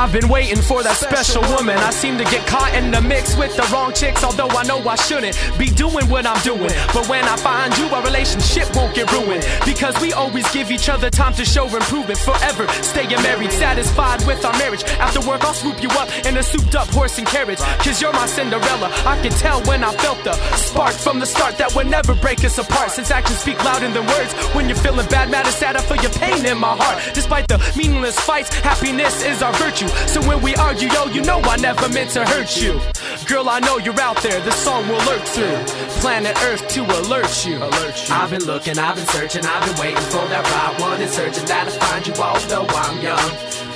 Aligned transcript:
I've 0.00 0.14
been 0.14 0.30
waiting 0.30 0.62
for 0.62 0.82
that 0.82 0.96
special 0.96 1.42
woman. 1.52 1.76
I 1.76 1.90
seem 1.90 2.16
to 2.16 2.24
get 2.24 2.46
caught 2.46 2.72
in 2.72 2.90
the 2.90 3.02
mix 3.02 3.36
with 3.36 3.54
the 3.54 3.68
wrong 3.70 3.92
chicks, 3.92 4.24
although 4.24 4.48
I 4.48 4.64
know 4.64 4.80
I 4.88 4.96
shouldn't 4.96 5.36
be 5.58 5.66
doing 5.66 6.08
what 6.08 6.24
I'm 6.24 6.40
doing. 6.40 6.72
But 6.96 7.06
when 7.12 7.22
I 7.28 7.36
find 7.36 7.68
you, 7.76 7.84
our 7.92 8.02
relationship 8.02 8.74
won't 8.74 8.94
get 8.94 9.12
ruined. 9.12 9.44
Because 9.66 9.92
we 10.00 10.14
always 10.14 10.50
give 10.52 10.70
each 10.70 10.88
other 10.88 11.10
time 11.10 11.34
to 11.34 11.44
show 11.44 11.68
improvement. 11.68 12.18
Forever 12.18 12.66
staying 12.80 13.20
married, 13.20 13.52
satisfied 13.52 14.24
with 14.26 14.42
our 14.42 14.56
marriage. 14.56 14.84
After 15.04 15.20
work, 15.28 15.44
I'll 15.44 15.52
swoop 15.52 15.82
you 15.82 15.90
up 16.00 16.08
in 16.24 16.34
a 16.38 16.42
souped 16.42 16.74
up 16.74 16.88
horse 16.88 17.18
and 17.18 17.26
carriage. 17.26 17.60
Cause 17.84 18.00
you're 18.00 18.14
my 18.14 18.24
Cinderella. 18.24 18.88
I 19.04 19.20
can 19.20 19.32
tell 19.32 19.60
when 19.68 19.84
I 19.84 19.92
felt 19.96 20.24
the 20.24 20.32
spark 20.56 20.94
from 20.94 21.20
the 21.20 21.26
start 21.26 21.58
that 21.58 21.76
would 21.76 21.88
never 21.88 22.14
break 22.14 22.42
us 22.42 22.56
apart. 22.56 22.92
Since 22.92 23.10
actions 23.10 23.40
speak 23.40 23.62
louder 23.62 23.90
than 23.90 24.06
words. 24.06 24.32
When 24.56 24.66
you're 24.66 24.78
feeling 24.78 25.08
bad, 25.08 25.30
mad, 25.30 25.46
or 25.46 25.52
sad, 25.52 25.76
I 25.76 25.82
feel 25.82 26.00
your 26.00 26.12
pain 26.12 26.46
in 26.46 26.56
my 26.56 26.74
heart. 26.74 27.12
Despite 27.12 27.48
the 27.48 27.60
meaningless 27.76 28.18
fights, 28.18 28.48
happiness 28.60 29.22
is 29.26 29.42
our 29.42 29.52
virtue. 29.60 29.89
So 30.06 30.20
when 30.26 30.42
we 30.42 30.54
argue, 30.56 30.88
yo, 30.88 31.06
you 31.06 31.22
know 31.22 31.40
I 31.42 31.56
never 31.56 31.88
meant 31.88 32.10
to 32.10 32.24
hurt 32.24 32.60
you. 32.60 32.80
Girl, 33.26 33.48
I 33.48 33.60
know 33.60 33.78
you're 33.78 34.00
out 34.00 34.20
there. 34.22 34.40
this 34.40 34.56
song 34.56 34.86
will 34.88 35.04
lurk 35.06 35.22
through 35.22 35.56
planet 36.00 36.36
Earth 36.44 36.66
to 36.68 36.80
alert 36.82 37.46
you. 37.46 37.58
Alert 37.58 38.08
you. 38.08 38.14
I've 38.14 38.30
been 38.30 38.44
looking, 38.44 38.78
I've 38.78 38.96
been 38.96 39.06
searching, 39.06 39.44
I've 39.44 39.64
been 39.66 39.78
waiting 39.80 40.02
for 40.04 40.26
that 40.28 40.44
right 40.50 40.80
one 40.80 41.00
and 41.00 41.10
searching 41.10 41.44
that 41.46 41.68
I 41.68 41.70
find 41.70 42.06
you, 42.06 42.14
although 42.14 42.66
I'm 42.68 43.00
young. 43.00 43.30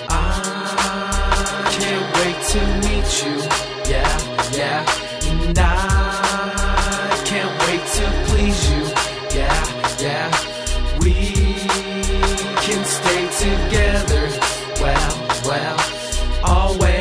I 0.08 1.68
can't 1.78 2.08
wait 2.18 2.38
to 2.52 2.60
meet 2.88 3.08
you. 3.24 3.34
Yeah, 3.92 4.10
yeah. 4.56 4.80
And 5.30 5.58
I 5.58 7.22
can't 7.26 7.54
wait 7.66 7.84
to 7.96 8.04
please 8.30 8.70
you. 8.70 8.93
Always 16.46 16.93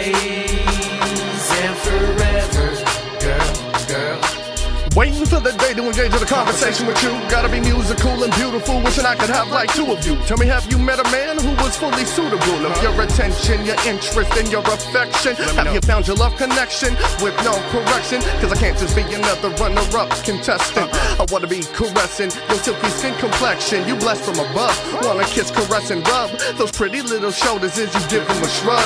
Waiting 4.95 5.25
for 5.25 5.39
the 5.39 5.49
day 5.57 5.73
to 5.73 5.81
engage 5.81 6.13
in 6.13 6.21
a 6.21 6.25
conversation 6.25 6.85
with 6.85 7.01
you. 7.01 7.09
Gotta 7.25 7.49
be 7.49 7.59
musical 7.59 8.13
and 8.23 8.31
beautiful, 8.35 8.77
wishing 8.83 9.07
I 9.07 9.15
could 9.15 9.31
have 9.33 9.49
like 9.49 9.73
two 9.73 9.89
of 9.89 10.05
you. 10.05 10.15
Tell 10.29 10.37
me, 10.37 10.45
have 10.45 10.69
you 10.71 10.77
met 10.77 11.01
a 11.01 11.03
man 11.09 11.41
who 11.41 11.49
was 11.63 11.75
fully 11.75 12.05
suitable 12.05 12.61
of 12.61 12.77
your 12.77 12.93
attention, 13.01 13.65
your 13.65 13.79
interest, 13.89 14.29
and 14.37 14.51
your 14.51 14.61
affection? 14.61 15.33
Have 15.57 15.73
you 15.73 15.81
found 15.81 16.05
your 16.05 16.15
love 16.17 16.37
connection 16.37 16.93
with 17.25 17.33
no 17.41 17.57
correction? 17.73 18.21
Cause 18.37 18.53
I 18.53 18.57
can't 18.61 18.77
just 18.77 18.95
be 18.95 19.01
another 19.01 19.49
runner 19.57 19.81
up 19.97 20.13
contestant. 20.21 20.93
I 20.93 21.25
wanna 21.31 21.47
be 21.47 21.65
caressing 21.73 22.29
your 22.29 22.61
silky 22.61 22.89
skin 22.93 23.15
complexion. 23.17 23.87
You 23.87 23.95
blessed 23.95 24.21
from 24.29 24.45
above. 24.45 24.77
Wanna 25.01 25.25
kiss, 25.25 25.49
caress, 25.49 25.89
and 25.89 26.05
rub 26.07 26.29
those 26.61 26.71
pretty 26.71 27.01
little 27.01 27.31
shoulders 27.31 27.79
as 27.79 27.89
you 27.89 28.01
give 28.13 28.27
them 28.27 28.43
a 28.43 28.49
shrug. 28.61 28.85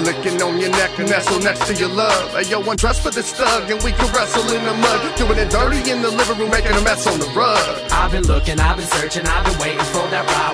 Licking 0.00 0.40
on 0.40 0.58
your 0.58 0.70
neck 0.70 0.98
and 0.98 1.10
nestle 1.10 1.40
next 1.40 1.66
to 1.66 1.74
your 1.74 1.90
love. 1.90 2.32
Hey, 2.32 2.48
yo, 2.48 2.64
undress 2.64 2.98
for 2.98 3.10
this 3.10 3.32
thug 3.32 3.70
and 3.70 3.82
we 3.84 3.92
can 3.92 4.08
wrestle 4.16 4.48
in 4.48 4.64
the 4.64 4.72
mud. 4.72 5.16
Doing 5.18 5.38
it 5.38 5.41
dirty 5.50 5.90
in 5.90 6.02
the 6.02 6.10
living 6.10 6.38
room, 6.38 6.50
making 6.50 6.72
a 6.72 6.82
mess 6.82 7.06
on 7.06 7.18
the 7.18 7.26
rug. 7.36 7.58
I've 7.90 8.12
been 8.12 8.24
looking, 8.24 8.60
I've 8.60 8.76
been 8.76 8.86
searching, 8.86 9.26
I've 9.26 9.44
been 9.44 9.58
waiting 9.58 9.86
for 9.86 10.06
that 10.10 10.26
right 10.26 10.51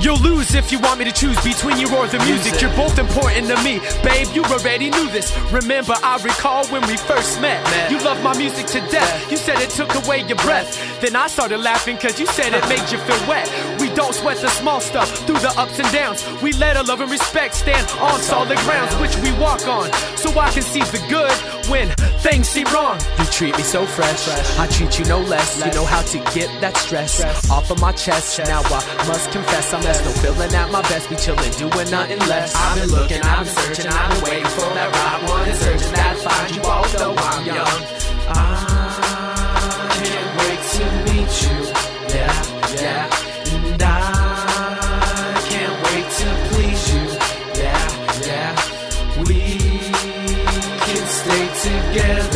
You'll 0.00 0.20
lose 0.20 0.54
if 0.54 0.70
you 0.70 0.78
want 0.78 0.98
me 0.98 1.04
to 1.06 1.12
choose 1.12 1.42
between 1.42 1.78
you 1.78 1.88
or 1.96 2.06
the 2.06 2.18
music. 2.20 2.60
You're 2.60 2.74
both 2.76 2.98
important 2.98 3.48
to 3.48 3.56
me, 3.64 3.80
babe. 4.02 4.28
You 4.34 4.44
already 4.44 4.90
knew 4.90 5.08
this. 5.10 5.36
Remember, 5.50 5.94
I 6.02 6.20
recall 6.22 6.66
when 6.66 6.86
we 6.86 6.96
first 6.96 7.40
met. 7.40 7.60
You 7.90 7.98
loved 8.00 8.22
my 8.22 8.36
music 8.36 8.66
to 8.68 8.80
death. 8.90 9.30
You 9.30 9.36
said 9.36 9.58
it 9.60 9.70
took 9.70 9.92
away 10.04 10.22
your 10.26 10.36
breath. 10.38 11.00
Then 11.00 11.16
I 11.16 11.26
started 11.28 11.58
laughing 11.58 11.96
because 11.96 12.20
you 12.20 12.26
said 12.26 12.52
it 12.52 12.68
made 12.68 12.90
you 12.90 12.98
feel 12.98 13.28
wet. 13.28 13.48
We 13.80 13.85
don't 13.96 14.14
sweat 14.14 14.36
the 14.36 14.48
small 14.48 14.80
stuff 14.80 15.08
through 15.26 15.38
the 15.38 15.52
ups 15.56 15.78
and 15.80 15.90
downs. 15.90 16.22
We 16.42 16.52
let 16.52 16.76
our 16.76 16.84
love 16.84 17.00
and 17.00 17.10
respect 17.10 17.54
stand 17.54 17.88
on 17.98 18.20
solid 18.20 18.58
grounds, 18.58 18.94
which 18.96 19.16
we 19.24 19.32
walk 19.40 19.66
on. 19.66 19.90
So 20.16 20.28
I 20.38 20.50
can 20.50 20.62
see 20.62 20.80
the 20.80 21.02
good 21.08 21.32
when 21.70 21.88
things 22.20 22.46
seem 22.46 22.66
wrong. 22.74 23.00
You 23.18 23.24
treat 23.24 23.56
me 23.56 23.62
so 23.62 23.86
fresh. 23.86 24.28
I 24.58 24.66
treat 24.66 24.98
you 24.98 25.06
no 25.06 25.20
less. 25.20 25.64
You 25.64 25.72
know 25.72 25.86
how 25.86 26.02
to 26.02 26.18
get 26.36 26.48
that 26.60 26.76
stress 26.76 27.24
off 27.50 27.70
of 27.70 27.80
my 27.80 27.92
chest. 27.92 28.38
Now 28.38 28.60
I 28.60 29.08
must 29.08 29.32
confess 29.32 29.72
I'm 29.72 29.82
less 29.82 30.04
no 30.04 30.10
feeling 30.20 30.54
at 30.54 30.70
my 30.70 30.82
best. 30.82 31.08
Be 31.08 31.16
chilling, 31.16 31.50
doing 31.52 31.90
nothing 31.90 32.18
less. 32.28 32.54
I've 32.54 32.78
been 32.78 32.90
looking, 32.90 33.22
I've 33.22 33.46
been 33.46 33.54
searching, 33.54 33.90
I've 33.90 34.10
been 34.12 34.22
waiting 34.24 34.50
for 34.50 34.68
that 34.76 34.92
right 34.92 35.30
one 35.30 35.54
searching 35.56 35.92
that 35.92 36.16
I 36.16 36.20
find 36.20 36.54
you. 36.54 36.62
Although 36.62 37.14
I'm 37.16 37.46
young, 37.46 38.15
stay 51.94 52.35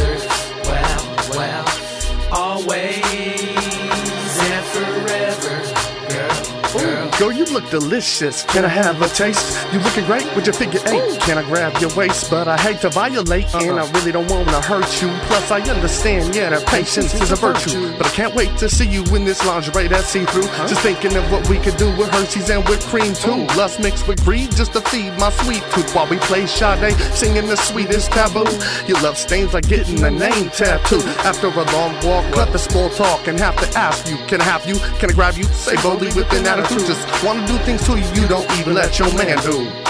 girl, 7.20 7.32
you 7.32 7.44
look 7.53 7.69
delicious. 7.69 8.44
Can 8.44 8.64
I 8.64 8.69
have 8.69 9.03
a 9.03 9.08
taste? 9.08 9.44
You 9.75 9.78
looking 9.81 10.06
great 10.06 10.25
with 10.34 10.47
your 10.47 10.54
figure 10.54 10.81
eight. 10.86 11.20
Can 11.20 11.36
I 11.36 11.42
grab 11.42 11.78
your 11.78 11.94
waist? 11.94 12.31
But 12.31 12.48
I 12.48 12.56
hate 12.56 12.81
to 12.81 12.88
violate, 12.88 13.54
and 13.54 13.78
I 13.78 13.91
really 13.92 14.10
don't 14.10 14.31
want 14.31 14.48
to 14.48 14.60
hurt 14.62 15.03
you. 15.03 15.08
Plus, 15.28 15.50
I 15.50 15.60
understand, 15.69 16.34
yeah, 16.34 16.48
that 16.48 16.66
patience 16.66 17.12
is 17.12 17.31
a 17.31 17.36
virtue. 17.36 17.92
But 17.98 18.06
I 18.06 18.10
can't 18.10 18.34
wait 18.34 18.56
to 18.56 18.70
see 18.70 18.88
you 18.88 19.04
in 19.14 19.26
this 19.26 19.44
lingerie 19.44 19.88
that's 19.88 20.06
see 20.06 20.25
through. 20.25 20.48
Just 20.66 20.81
thinking 20.81 21.14
of 21.14 21.31
what 21.31 21.47
we 21.50 21.58
could 21.58 21.76
do 21.76 21.94
with 21.98 22.08
Hershey's 22.08 22.48
and 22.48 22.66
whipped 22.66 22.86
cream 22.86 23.12
too. 23.12 23.44
Lust 23.54 23.81
mixed 23.81 24.08
with 24.08 24.25
greed 24.25 24.50
just 24.52 24.72
to 24.72 24.81
feed 24.81 25.12
my 25.19 25.28
sweet 25.44 25.62
tooth 25.75 25.94
while 25.94 26.08
we 26.08 26.16
play 26.20 26.47
Sade, 26.47 26.97
singing 27.12 27.48
the 27.48 27.56
sweetest 27.56 28.12
taboo. 28.12 28.48
Your 28.88 28.98
love 29.02 29.19
stains 29.19 29.52
like 29.52 29.69
getting 29.69 30.02
a 30.04 30.10
name 30.10 30.48
tattoo. 30.48 31.02
After 31.28 31.48
a 31.48 31.64
long 31.76 31.92
walk, 32.02 32.25
cut 32.32 32.50
the 32.50 32.58
small 32.58 32.88
talk 32.88 33.28
and 33.28 33.38
have 33.38 33.56
to 33.60 33.78
ask 33.78 34.08
you, 34.08 34.16
can 34.26 34.41
I 34.41 34.44
have 34.44 34.66
you? 34.66 34.76
Can 34.98 35.10
I 35.10 35.12
grab 35.12 35.37
you? 35.37 35.44
Say 35.44 35.76
boldly 35.82 36.08
with 36.14 36.32
an 36.32 36.47
attitude. 36.47 36.87
Just 36.87 37.09
wanna 37.25 37.47
do 37.47 37.56
things 37.59 37.82
to 37.84 37.98
you 37.98 38.06
you 38.15 38.26
don't 38.28 38.50
even 38.59 38.75
let 38.75 38.98
your 38.98 39.12
man 39.15 39.38
do. 39.43 39.89